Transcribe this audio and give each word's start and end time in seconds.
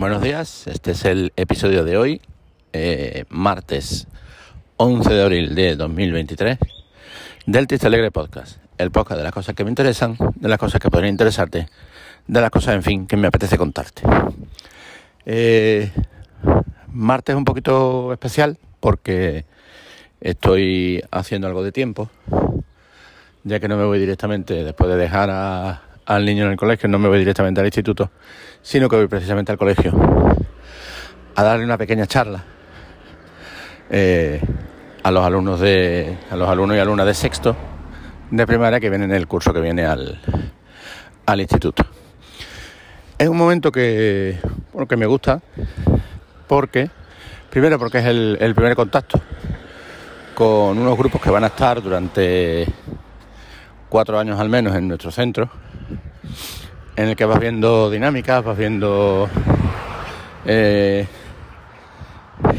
Buenos 0.00 0.22
días, 0.22 0.66
este 0.66 0.92
es 0.92 1.04
el 1.04 1.30
episodio 1.36 1.84
de 1.84 1.98
hoy, 1.98 2.22
eh, 2.72 3.26
martes 3.28 4.06
11 4.78 5.12
de 5.12 5.22
abril 5.22 5.54
de 5.54 5.76
2023, 5.76 6.56
del 7.44 7.66
Triste 7.66 7.86
Alegre 7.86 8.10
Podcast, 8.10 8.56
el 8.78 8.90
podcast 8.90 9.18
de 9.18 9.24
las 9.24 9.34
cosas 9.34 9.54
que 9.54 9.62
me 9.62 9.68
interesan, 9.68 10.16
de 10.36 10.48
las 10.48 10.58
cosas 10.58 10.80
que 10.80 10.88
podrían 10.88 11.12
interesarte, 11.12 11.68
de 12.26 12.40
las 12.40 12.48
cosas, 12.48 12.76
en 12.76 12.82
fin, 12.82 13.06
que 13.06 13.18
me 13.18 13.26
apetece 13.26 13.58
contarte. 13.58 14.00
Eh, 15.26 15.92
martes 16.88 17.36
un 17.36 17.44
poquito 17.44 18.10
especial 18.10 18.56
porque 18.80 19.44
estoy 20.22 21.04
haciendo 21.10 21.46
algo 21.46 21.62
de 21.62 21.72
tiempo, 21.72 22.08
ya 23.44 23.60
que 23.60 23.68
no 23.68 23.76
me 23.76 23.84
voy 23.84 23.98
directamente, 23.98 24.64
después 24.64 24.88
de 24.88 24.96
dejar 24.96 25.28
al 26.10 26.24
niño 26.24 26.44
en 26.46 26.50
el 26.50 26.56
colegio, 26.56 26.88
no 26.88 26.98
me 26.98 27.08
voy 27.08 27.20
directamente 27.20 27.60
al 27.60 27.66
instituto, 27.68 28.10
sino 28.62 28.88
que 28.88 28.96
voy 28.96 29.06
precisamente 29.06 29.52
al 29.52 29.58
colegio 29.58 29.92
a 31.36 31.42
darle 31.44 31.64
una 31.64 31.78
pequeña 31.78 32.04
charla 32.04 32.42
eh, 33.88 34.40
a 35.04 35.10
los 35.12 35.24
alumnos 35.24 35.60
de 35.60 36.18
a 36.28 36.34
los 36.34 36.48
alumnos 36.48 36.76
y 36.76 36.80
alumnas 36.80 37.06
de 37.06 37.14
sexto 37.14 37.56
de 38.28 38.44
primaria 38.44 38.80
que 38.80 38.90
vienen 38.90 39.12
en 39.12 39.18
el 39.18 39.28
curso 39.28 39.52
que 39.52 39.60
viene 39.60 39.86
al, 39.86 40.20
al 41.26 41.40
instituto. 41.40 41.86
Es 43.16 43.28
un 43.28 43.36
momento 43.36 43.70
que, 43.70 44.36
que 44.88 44.96
me 44.96 45.06
gusta 45.06 45.40
porque, 46.48 46.90
primero 47.50 47.78
porque 47.78 47.98
es 47.98 48.06
el 48.06 48.52
primer 48.56 48.74
contacto 48.74 49.20
con 50.34 50.76
unos 50.76 50.98
grupos 50.98 51.20
que 51.22 51.30
van 51.30 51.44
a 51.44 51.48
estar 51.48 51.80
durante 51.80 52.66
cuatro 53.88 54.18
años 54.18 54.40
al 54.40 54.48
menos 54.48 54.74
en 54.74 54.88
nuestro 54.88 55.12
centro 55.12 55.69
en 56.96 57.08
el 57.08 57.16
que 57.16 57.24
vas 57.24 57.40
viendo 57.40 57.90
dinámicas, 57.90 58.44
vas 58.44 58.58
viendo 58.58 59.28
eh, 60.44 61.06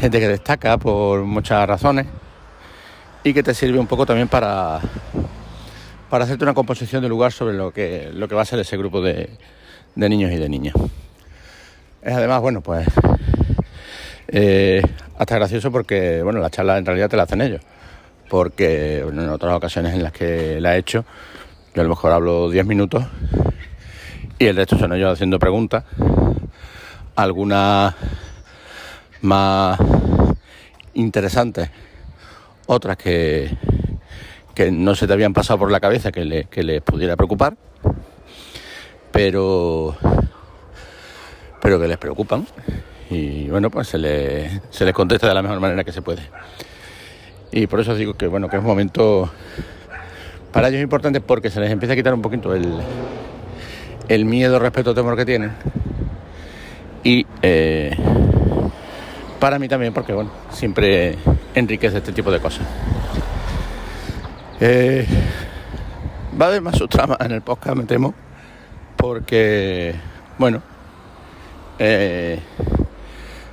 gente 0.00 0.20
que 0.20 0.28
destaca 0.28 0.78
por 0.78 1.22
muchas 1.22 1.66
razones 1.68 2.06
y 3.24 3.32
que 3.32 3.42
te 3.42 3.54
sirve 3.54 3.78
un 3.78 3.86
poco 3.86 4.06
también 4.06 4.28
para, 4.28 4.80
para 6.10 6.24
hacerte 6.24 6.44
una 6.44 6.54
composición 6.54 7.02
de 7.02 7.08
lugar 7.08 7.32
sobre 7.32 7.54
lo 7.54 7.72
que, 7.72 8.10
lo 8.12 8.28
que 8.28 8.34
va 8.34 8.42
a 8.42 8.46
ser 8.46 8.58
ese 8.58 8.76
grupo 8.76 9.00
de, 9.00 9.30
de 9.94 10.08
niños 10.08 10.32
y 10.32 10.36
de 10.36 10.48
niñas. 10.48 10.74
Es 12.02 12.12
además, 12.14 12.40
bueno, 12.40 12.60
pues 12.62 12.86
eh, 14.28 14.82
hasta 15.18 15.36
gracioso 15.36 15.70
porque, 15.70 16.22
bueno, 16.22 16.40
la 16.40 16.50
charla 16.50 16.78
en 16.78 16.86
realidad 16.86 17.10
te 17.10 17.16
la 17.16 17.24
hacen 17.24 17.42
ellos. 17.42 17.60
Porque 18.28 19.00
en 19.00 19.28
otras 19.28 19.54
ocasiones 19.54 19.94
en 19.94 20.02
las 20.02 20.12
que 20.12 20.58
la 20.58 20.74
he 20.74 20.78
hecho, 20.78 21.04
yo 21.74 21.82
a 21.82 21.84
lo 21.84 21.90
mejor 21.90 22.12
hablo 22.12 22.50
10 22.50 22.64
minutos 22.64 23.04
y 24.42 24.46
el 24.48 24.56
resto 24.56 24.76
son 24.76 24.92
ellos 24.92 25.12
haciendo 25.12 25.38
preguntas, 25.38 25.84
algunas 27.14 27.94
más 29.20 29.78
interesantes, 30.94 31.70
otras 32.66 32.96
que, 32.96 33.56
que 34.52 34.72
no 34.72 34.96
se 34.96 35.06
te 35.06 35.12
habían 35.12 35.32
pasado 35.32 35.60
por 35.60 35.70
la 35.70 35.78
cabeza 35.78 36.10
que, 36.10 36.24
le, 36.24 36.44
que 36.46 36.64
les 36.64 36.82
pudiera 36.82 37.14
preocupar, 37.14 37.56
pero, 39.12 39.94
pero 41.60 41.78
que 41.78 41.86
les 41.86 41.98
preocupan. 41.98 42.44
Y 43.10 43.48
bueno, 43.48 43.70
pues 43.70 43.86
se 43.86 43.98
les, 43.98 44.60
se 44.70 44.84
les 44.84 44.92
contesta 44.92 45.28
de 45.28 45.34
la 45.34 45.42
mejor 45.42 45.60
manera 45.60 45.84
que 45.84 45.92
se 45.92 46.02
puede. 46.02 46.22
Y 47.52 47.68
por 47.68 47.78
eso 47.78 47.94
digo 47.94 48.14
que 48.14 48.26
bueno, 48.26 48.48
que 48.48 48.56
es 48.56 48.60
un 48.60 48.66
momento 48.66 49.30
para 50.50 50.66
ellos 50.66 50.82
importante 50.82 51.20
porque 51.20 51.48
se 51.48 51.60
les 51.60 51.70
empieza 51.70 51.92
a 51.92 51.96
quitar 51.96 52.12
un 52.12 52.22
poquito 52.22 52.52
el, 52.56 52.80
el 54.14 54.26
miedo, 54.26 54.58
respeto, 54.58 54.94
temor 54.94 55.16
que 55.16 55.24
tienen. 55.24 55.52
Y 57.02 57.26
eh, 57.40 57.96
para 59.40 59.58
mí 59.58 59.68
también, 59.68 59.94
porque 59.94 60.12
bueno, 60.12 60.30
siempre 60.50 61.16
enriquece 61.54 61.98
este 61.98 62.12
tipo 62.12 62.30
de 62.30 62.38
cosas. 62.38 62.66
Eh, 64.60 65.06
va 66.40 66.46
a 66.46 66.48
haber 66.48 66.60
más 66.60 66.76
subtramas 66.76 67.18
en 67.20 67.32
el 67.32 67.40
podcast, 67.40 67.74
me 67.74 67.84
temo, 67.84 68.14
porque, 68.96 69.94
bueno, 70.38 70.62
eh, 71.78 72.38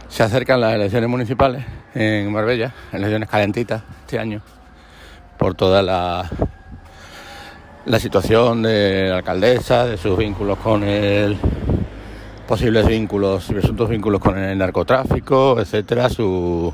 se 0.10 0.24
acercan 0.24 0.60
las 0.60 0.74
elecciones 0.74 1.10
municipales 1.10 1.64
en 1.96 2.32
Marbella, 2.34 2.74
elecciones 2.92 3.30
calentitas 3.30 3.82
este 4.02 4.20
año, 4.20 4.42
por 5.38 5.56
toda 5.56 5.82
la 5.82 6.30
la 7.90 8.00
situación 8.00 8.62
de 8.62 9.08
la 9.10 9.18
alcaldesa, 9.18 9.88
de 9.88 9.98
sus 9.98 10.16
vínculos 10.16 10.60
con 10.60 10.84
el 10.84 11.36
posibles 12.48 12.86
vínculos 12.86 13.46
presuntos 13.46 13.90
vínculos 13.90 14.22
con 14.22 14.38
el 14.38 14.56
narcotráfico, 14.60 15.60
etcétera, 15.60 16.08
su, 16.08 16.72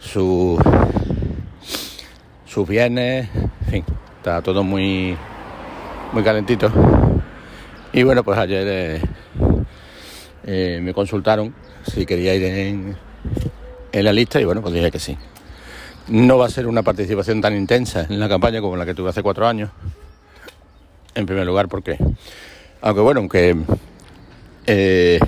su 0.00 0.58
sus 2.44 2.68
bienes, 2.68 3.28
en 3.32 3.70
fin, 3.70 3.84
está 4.16 4.42
todo 4.42 4.64
muy 4.64 5.16
muy 6.12 6.24
calentito. 6.24 6.68
Y 7.92 8.02
bueno, 8.02 8.24
pues 8.24 8.40
ayer 8.40 8.66
eh, 8.68 9.00
eh, 10.46 10.80
me 10.82 10.92
consultaron 10.94 11.54
si 11.88 12.04
quería 12.04 12.34
ir 12.34 12.42
en, 12.42 12.96
en 13.92 14.04
la 14.04 14.12
lista 14.12 14.40
y 14.40 14.44
bueno, 14.44 14.62
pues 14.62 14.74
dije 14.74 14.90
que 14.90 14.98
sí. 14.98 15.16
No 16.08 16.38
va 16.38 16.46
a 16.46 16.50
ser 16.50 16.68
una 16.68 16.82
participación 16.82 17.40
tan 17.40 17.56
intensa 17.56 18.06
en 18.08 18.20
la 18.20 18.28
campaña 18.28 18.60
como 18.60 18.76
la 18.76 18.86
que 18.86 18.94
tuve 18.94 19.10
hace 19.10 19.22
cuatro 19.22 19.46
años. 19.46 19.70
En 21.14 21.26
primer 21.26 21.46
lugar, 21.46 21.68
porque, 21.68 21.98
aunque 22.80 23.00
bueno, 23.00 23.20
aunque 23.20 23.56
eh, 24.66 25.18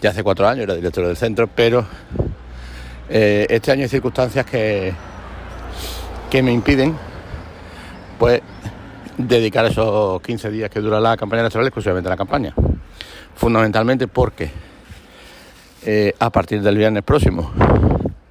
ya 0.00 0.10
hace 0.10 0.22
cuatro 0.22 0.46
años 0.46 0.64
era 0.64 0.74
director 0.74 1.06
del 1.06 1.16
centro, 1.16 1.46
pero 1.46 1.86
eh, 3.08 3.46
este 3.48 3.72
año 3.72 3.82
hay 3.82 3.88
circunstancias 3.88 4.44
que, 4.44 4.92
que 6.28 6.42
me 6.42 6.52
impiden, 6.52 6.94
pues, 8.18 8.42
dedicar 9.16 9.64
esos 9.66 10.20
15 10.20 10.50
días 10.50 10.70
que 10.70 10.80
dura 10.80 11.00
la 11.00 11.16
campaña 11.16 11.40
electoral 11.40 11.66
exclusivamente 11.66 12.08
a 12.08 12.10
la 12.10 12.16
campaña. 12.16 12.54
Fundamentalmente 13.34 14.06
porque 14.06 14.50
eh, 15.84 16.14
a 16.18 16.30
partir 16.30 16.60
del 16.60 16.76
viernes 16.76 17.02
próximo 17.02 17.52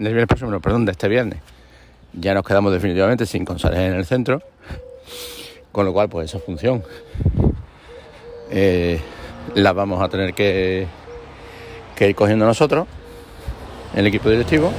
del 0.03 0.13
viernes 0.13 0.27
próximo, 0.27 0.59
perdón, 0.59 0.85
de 0.85 0.93
este 0.93 1.07
viernes, 1.07 1.39
ya 2.13 2.33
nos 2.33 2.43
quedamos 2.43 2.73
definitivamente 2.73 3.27
sin 3.27 3.45
González 3.45 3.79
en 3.79 3.93
el 3.93 4.05
centro, 4.05 4.41
con 5.71 5.85
lo 5.85 5.93
cual 5.93 6.09
pues 6.09 6.31
esa 6.31 6.39
función 6.39 6.83
eh, 8.49 8.99
la 9.53 9.73
vamos 9.73 10.01
a 10.01 10.09
tener 10.09 10.33
que, 10.33 10.87
que, 11.95 12.09
ir 12.09 12.15
cogiendo 12.15 12.45
nosotros, 12.45 12.87
el 13.95 14.07
equipo 14.07 14.29
directivo. 14.29 14.71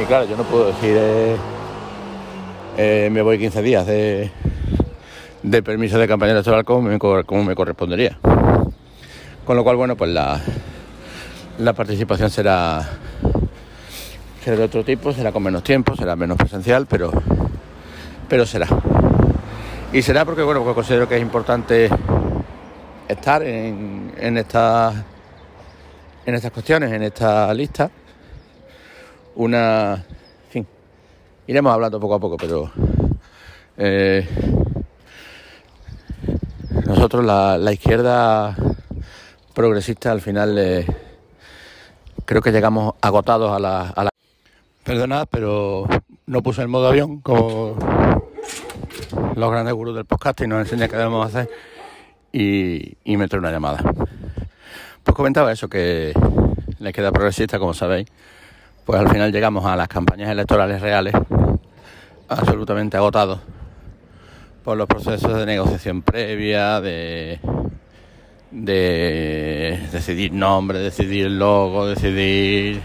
Y 0.00 0.04
claro, 0.04 0.28
yo 0.28 0.36
no 0.36 0.44
puedo 0.44 0.68
decir 0.68 0.94
eh, 0.96 1.36
eh, 2.76 3.08
me 3.10 3.22
voy 3.22 3.36
15 3.36 3.62
días 3.62 3.84
de, 3.84 4.30
de 5.42 5.62
permiso 5.64 5.98
de 5.98 6.06
campaña 6.06 6.32
electoral 6.32 6.64
como 6.64 6.82
me, 6.82 6.98
como 7.00 7.42
me 7.42 7.56
correspondería. 7.56 8.16
Con 9.44 9.56
lo 9.56 9.64
cual, 9.64 9.76
bueno, 9.76 9.96
pues 9.96 10.10
la, 10.12 10.40
la 11.58 11.72
participación 11.72 12.30
será 12.30 12.86
será 14.48 14.60
de 14.60 14.64
otro 14.64 14.82
tipo, 14.82 15.12
será 15.12 15.30
con 15.30 15.42
menos 15.42 15.62
tiempo, 15.62 15.94
será 15.94 16.16
menos 16.16 16.38
presencial, 16.38 16.86
pero, 16.86 17.12
pero 18.30 18.46
será. 18.46 18.66
Y 19.92 20.00
será 20.00 20.24
porque, 20.24 20.42
bueno, 20.42 20.64
pues 20.64 20.74
considero 20.74 21.06
que 21.06 21.16
es 21.16 21.20
importante 21.20 21.90
estar 23.06 23.42
en, 23.42 24.10
en, 24.16 24.38
estas, 24.38 24.94
en 26.24 26.34
estas 26.34 26.50
cuestiones, 26.50 26.90
en 26.92 27.02
esta 27.02 27.52
lista. 27.52 27.90
Una, 29.34 30.02
fin, 30.48 30.66
iremos 31.46 31.70
hablando 31.70 32.00
poco 32.00 32.14
a 32.14 32.18
poco, 32.18 32.38
pero 32.38 32.72
eh, 33.76 34.26
nosotros 36.86 37.22
la, 37.22 37.58
la, 37.58 37.70
izquierda 37.70 38.56
progresista 39.52 40.10
al 40.10 40.22
final 40.22 40.56
eh, 40.56 40.86
creo 42.24 42.40
que 42.40 42.50
llegamos 42.50 42.94
agotados 43.02 43.52
a 43.52 43.58
la, 43.58 43.90
a 43.90 44.04
la 44.04 44.10
Perdonad, 44.88 45.28
pero 45.30 45.86
no 46.24 46.42
puse 46.42 46.62
el 46.62 46.68
modo 46.68 46.88
avión 46.88 47.20
como 47.20 47.76
los 49.36 49.50
grandes 49.50 49.74
gurús 49.74 49.94
del 49.94 50.06
podcast 50.06 50.40
y 50.40 50.46
nos 50.46 50.60
enseña 50.60 50.88
qué 50.88 50.96
debemos 50.96 51.26
hacer 51.26 51.50
y, 52.32 52.96
me 53.04 53.28
trae 53.28 53.38
una 53.38 53.50
llamada. 53.50 53.80
Pues 55.04 55.14
comentaba 55.14 55.52
eso, 55.52 55.68
que 55.68 56.14
la 56.78 56.88
izquierda 56.88 57.12
progresista, 57.12 57.58
como 57.58 57.74
sabéis, 57.74 58.08
pues 58.86 58.98
al 58.98 59.10
final 59.10 59.30
llegamos 59.30 59.66
a 59.66 59.76
las 59.76 59.88
campañas 59.88 60.30
electorales 60.30 60.80
reales 60.80 61.12
absolutamente 62.26 62.96
agotados 62.96 63.40
por 64.64 64.78
los 64.78 64.86
procesos 64.86 65.36
de 65.36 65.44
negociación 65.44 66.00
previa, 66.00 66.80
de, 66.80 67.40
de 68.52 69.86
decidir 69.92 70.32
nombre, 70.32 70.78
decidir 70.78 71.30
logo, 71.30 71.86
decidir 71.86 72.80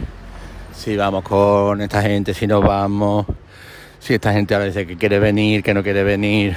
si 0.73 0.97
vamos 0.97 1.23
con 1.23 1.81
esta 1.81 2.01
gente, 2.01 2.33
si 2.33 2.47
no 2.47 2.61
vamos, 2.61 3.25
si 3.99 4.15
esta 4.15 4.33
gente 4.33 4.55
a 4.55 4.57
veces 4.57 4.85
que 4.85 4.97
quiere 4.97 5.19
venir, 5.19 5.63
que 5.63 5.73
no 5.73 5.83
quiere 5.83 6.03
venir. 6.03 6.55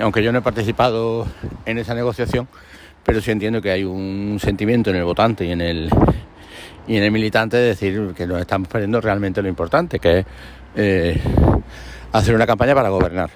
aunque 0.00 0.22
yo 0.22 0.32
no 0.32 0.38
he 0.38 0.42
participado 0.42 1.26
en 1.66 1.78
esa 1.78 1.94
negociación, 1.94 2.48
pero 3.04 3.20
sí 3.20 3.30
entiendo 3.30 3.60
que 3.60 3.70
hay 3.70 3.84
un 3.84 4.38
sentimiento 4.40 4.90
en 4.90 4.96
el 4.96 5.04
votante 5.04 5.44
y 5.44 5.52
en 5.52 5.60
el 5.60 5.90
y 6.86 6.96
en 6.96 7.04
el 7.04 7.12
militante 7.12 7.56
de 7.56 7.68
decir 7.68 8.14
que 8.16 8.26
nos 8.26 8.40
estamos 8.40 8.68
perdiendo 8.68 9.00
realmente 9.00 9.42
lo 9.42 9.48
importante, 9.48 9.98
que 9.98 10.20
es 10.20 10.26
eh, 10.74 11.20
hacer 12.12 12.34
una 12.34 12.46
campaña 12.46 12.74
para 12.74 12.88
gobernar, 12.88 13.30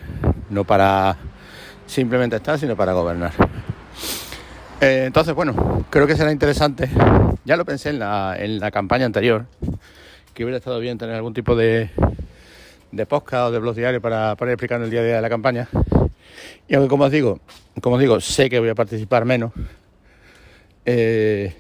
no 0.51 0.65
para 0.65 1.17
simplemente 1.87 2.37
estar, 2.37 2.59
sino 2.59 2.75
para 2.77 2.93
gobernar. 2.95 3.33
Eh, 4.81 5.05
entonces, 5.07 5.35
bueno, 5.35 5.85
creo 5.91 6.07
que 6.07 6.17
será 6.17 6.33
interesante. 6.33 6.91
Ya 7.45 7.57
lo 7.57 7.65
pensé 7.65 7.91
en 7.91 7.99
la, 7.99 8.37
en 8.39 8.59
la 8.59 8.71
campaña 8.71 9.05
anterior, 9.05 9.45
que 10.33 10.45
hubiera 10.45 10.57
estado 10.57 10.81
bien 10.81 10.97
tener 10.97 11.15
algún 11.15 11.35
tipo 11.35 11.55
de, 11.55 11.91
de 12.91 13.07
podcast 13.07 13.49
o 13.49 13.51
de 13.51 13.59
blog 13.59 13.75
diario 13.75 14.01
para, 14.01 14.35
para 14.35 14.51
ir 14.51 14.55
explicando 14.55 14.87
el 14.87 14.91
día 14.91 15.01
a 15.01 15.05
día 15.05 15.17
de 15.17 15.23
la 15.23 15.29
campaña. 15.29 15.69
Y 16.69 16.75
aunque 16.75 16.89
como 16.89 17.05
os 17.05 17.11
digo, 17.11 17.41
como 17.83 17.99
digo, 17.99 18.19
sé 18.21 18.49
que 18.49 18.59
voy 18.61 18.71
a 18.71 18.75
participar 18.75 19.27
menos, 19.27 19.53
eh, 20.87 21.55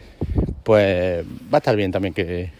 pues 0.63 1.25
va 1.53 1.57
a 1.57 1.59
estar 1.59 1.77
bien 1.77 1.93
también 1.93 2.15
que, 2.15 2.51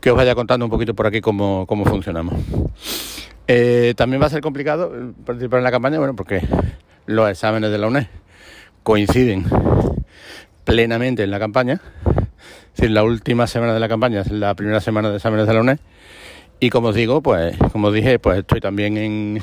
que 0.00 0.10
os 0.10 0.16
vaya 0.16 0.36
contando 0.36 0.64
un 0.64 0.70
poquito 0.70 0.94
por 0.94 1.06
aquí 1.06 1.20
cómo, 1.20 1.66
cómo 1.66 1.84
funcionamos. 1.84 2.34
Eh, 3.48 3.94
también 3.96 4.22
va 4.22 4.26
a 4.26 4.30
ser 4.30 4.42
complicado 4.42 4.92
participar 5.26 5.58
en 5.58 5.64
la 5.64 5.70
campaña, 5.72 5.98
bueno, 5.98 6.14
porque 6.14 6.42
los 7.06 7.28
exámenes 7.28 7.72
de 7.72 7.78
la 7.78 7.88
UNED 7.88 8.06
coinciden 8.84 9.44
plenamente 10.64 11.24
en 11.24 11.30
la 11.32 11.38
campaña. 11.40 11.80
Es 12.70 12.76
decir, 12.76 12.90
la 12.90 13.02
última 13.02 13.46
semana 13.46 13.74
de 13.74 13.80
la 13.80 13.88
campaña 13.88 14.20
es 14.20 14.30
la 14.30 14.54
primera 14.54 14.80
semana 14.80 15.10
de 15.10 15.16
exámenes 15.16 15.46
de 15.46 15.54
la 15.54 15.60
UNED. 15.60 15.78
Y 16.60 16.70
como 16.70 16.88
os 16.88 16.94
digo, 16.94 17.22
pues, 17.22 17.56
como 17.72 17.92
dije, 17.92 18.18
pues 18.18 18.38
estoy 18.38 18.60
también 18.60 18.96
en, 18.96 19.42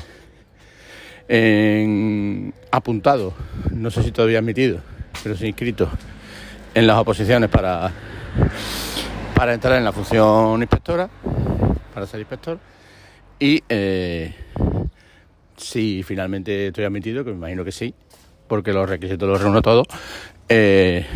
en 1.28 2.54
apuntado, 2.70 3.32
no 3.70 3.90
sé 3.90 4.02
si 4.02 4.12
todavía 4.12 4.38
admitido, 4.38 4.80
pero 5.22 5.34
sí 5.34 5.46
inscrito 5.46 5.88
en 6.74 6.86
las 6.86 6.98
oposiciones 6.98 7.48
para, 7.48 7.90
para 9.34 9.54
entrar 9.54 9.78
en 9.78 9.84
la 9.84 9.92
función 9.92 10.60
inspectora, 10.60 11.08
para 11.94 12.06
ser 12.06 12.20
inspector. 12.20 12.58
Y 13.38 13.62
eh, 13.68 14.34
si 15.56 16.02
finalmente 16.02 16.68
estoy 16.68 16.84
admitido, 16.84 17.24
que 17.24 17.30
me 17.30 17.36
imagino 17.36 17.64
que 17.64 17.72
sí, 17.72 17.94
porque 18.46 18.72
los 18.72 18.88
requisitos 18.88 19.28
los 19.28 19.40
reúno 19.40 19.62
todos, 19.62 19.86
eh, 20.48 21.06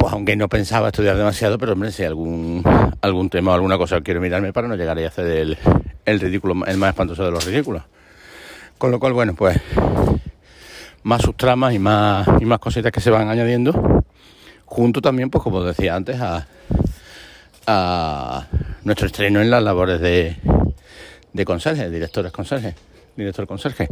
pues 0.00 0.14
aunque 0.14 0.34
no 0.34 0.48
pensaba 0.48 0.88
estudiar 0.88 1.14
demasiado, 1.18 1.58
pero 1.58 1.76
si 1.90 2.04
algún, 2.04 2.64
algún 3.02 3.28
tema 3.28 3.50
o 3.50 3.54
alguna 3.54 3.76
cosa 3.76 4.00
quiero 4.00 4.18
mirarme 4.18 4.50
para 4.50 4.66
no 4.66 4.74
llegar 4.74 4.98
a 4.98 5.06
hacer 5.06 5.26
el, 5.26 5.58
el 6.06 6.20
ridículo, 6.20 6.64
el 6.64 6.78
más 6.78 6.88
espantoso 6.88 7.22
de 7.22 7.30
los 7.30 7.44
ridículos. 7.44 7.82
Con 8.78 8.90
lo 8.90 8.98
cual, 8.98 9.12
bueno, 9.12 9.34
pues 9.34 9.60
más 11.02 11.20
subtramas 11.20 11.74
y 11.74 11.78
más, 11.78 12.26
y 12.40 12.46
más 12.46 12.60
cositas 12.60 12.90
que 12.92 13.02
se 13.02 13.10
van 13.10 13.28
añadiendo, 13.28 14.02
junto 14.64 15.02
también, 15.02 15.28
pues 15.28 15.44
como 15.44 15.62
decía 15.62 15.96
antes, 15.96 16.18
a, 16.18 16.46
a 17.66 18.46
nuestro 18.84 19.06
estreno 19.06 19.42
en 19.42 19.50
las 19.50 19.62
labores 19.62 20.00
de, 20.00 20.34
de 21.34 21.44
conserje, 21.44 21.90
directores 21.90 22.32
conserje, 22.32 22.74
director 23.16 23.46
conserje. 23.46 23.88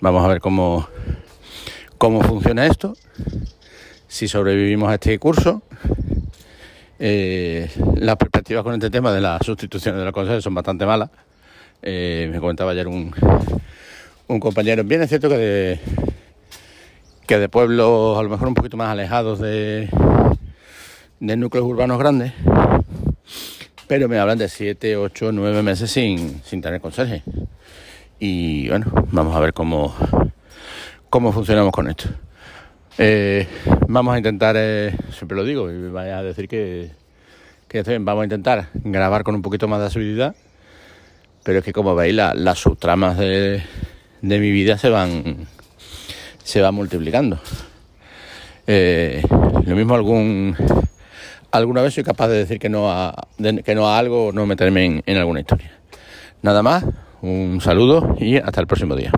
Vamos 0.00 0.24
a 0.24 0.28
ver 0.28 0.40
cómo, 0.40 0.88
cómo 1.98 2.22
funciona 2.22 2.64
esto, 2.64 2.94
si 4.10 4.26
sobrevivimos 4.26 4.90
a 4.90 4.94
este 4.94 5.16
curso. 5.20 5.62
Eh, 6.98 7.70
las 7.94 8.16
perspectivas 8.16 8.64
con 8.64 8.74
este 8.74 8.90
tema 8.90 9.12
de 9.12 9.20
las 9.20 9.46
sustituciones 9.46 10.00
de 10.00 10.04
los 10.04 10.12
conserjes 10.12 10.42
son 10.42 10.52
bastante 10.52 10.84
malas. 10.84 11.10
Eh, 11.80 12.28
me 12.30 12.40
comentaba 12.40 12.72
ayer 12.72 12.88
un, 12.88 13.14
un 14.26 14.40
compañero. 14.40 14.82
Bien 14.82 15.00
es 15.02 15.08
cierto 15.08 15.28
que 15.28 15.36
de, 15.36 15.80
que 17.26 17.38
de 17.38 17.48
pueblos 17.48 18.18
a 18.18 18.22
lo 18.24 18.28
mejor 18.28 18.48
un 18.48 18.54
poquito 18.54 18.76
más 18.76 18.88
alejados 18.88 19.38
de, 19.38 19.88
de 21.20 21.36
núcleos 21.36 21.64
urbanos 21.64 22.00
grandes, 22.00 22.32
pero 23.86 24.08
me 24.08 24.18
hablan 24.18 24.38
de 24.38 24.48
7, 24.48 24.96
8, 24.96 25.30
9 25.32 25.62
meses 25.62 25.88
sin, 25.88 26.42
sin 26.42 26.60
tener 26.60 26.80
conserje. 26.80 27.22
Y 28.18 28.68
bueno, 28.68 28.86
vamos 29.12 29.36
a 29.36 29.40
ver 29.40 29.54
cómo, 29.54 29.94
cómo 31.08 31.32
funcionamos 31.32 31.70
con 31.70 31.88
esto. 31.88 32.08
Eh, 33.02 33.46
vamos 33.88 34.14
a 34.14 34.18
intentar, 34.18 34.56
eh, 34.58 34.94
siempre 35.10 35.34
lo 35.34 35.42
digo, 35.42 35.70
y 35.72 35.96
a 35.96 36.22
decir 36.22 36.46
que, 36.48 36.90
vamos 37.98 38.20
a 38.20 38.24
intentar 38.24 38.68
grabar 38.74 39.24
con 39.24 39.34
un 39.34 39.40
poquito 39.40 39.66
más 39.68 39.80
de 39.80 39.86
asiduidad, 39.86 40.34
pero 41.42 41.60
es 41.60 41.64
que 41.64 41.72
como 41.72 41.94
veis 41.94 42.14
las 42.14 42.58
subtramas 42.58 43.16
de, 43.16 43.62
mi 44.20 44.50
vida 44.50 44.76
se 44.76 44.90
van 44.90 45.46
se 46.44 46.60
van 46.60 46.74
multiplicando. 46.74 47.40
Eh, 48.66 49.22
lo 49.64 49.74
mismo 49.74 49.94
algún 49.94 50.54
alguna 51.52 51.80
vez 51.80 51.94
soy 51.94 52.04
capaz 52.04 52.28
de 52.28 52.36
decir 52.36 52.58
que 52.58 52.68
no 52.68 52.92
a, 52.92 53.14
que 53.64 53.74
no 53.74 53.88
a 53.88 53.98
algo 53.98 54.26
o 54.26 54.32
no 54.32 54.44
meterme 54.44 55.02
en 55.06 55.16
alguna 55.16 55.40
historia. 55.40 55.72
Nada 56.42 56.62
más, 56.62 56.84
un 57.22 57.62
saludo 57.62 58.14
y 58.20 58.36
hasta 58.36 58.60
el 58.60 58.66
próximo 58.66 58.94
día. 58.94 59.10